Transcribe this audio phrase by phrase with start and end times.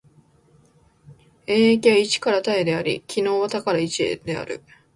[1.45, 4.63] 演繹は一から多へであり、帰納は多から一へである。